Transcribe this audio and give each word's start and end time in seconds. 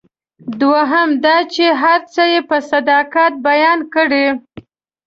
دوهم 0.59 1.09
دا 1.25 1.37
چې 1.53 1.65
هر 1.81 1.99
څه 2.13 2.23
یې 2.31 2.41
په 2.49 2.57
صداقت 2.71 3.33
بیان 3.47 3.79
کړي. 3.93 4.27